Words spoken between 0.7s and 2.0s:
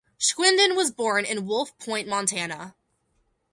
was born in Wolf